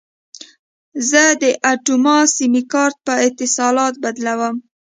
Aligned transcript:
زه 1.09 1.23
د 1.43 1.45
اټوما 1.73 2.17
سیم 2.35 2.53
کارت 2.73 2.97
په 3.07 3.13
اتصالات 3.25 3.93
بدلوم. 4.03 4.55